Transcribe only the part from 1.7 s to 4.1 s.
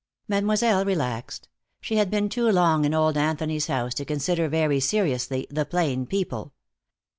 She had been too long in old Anthony's house to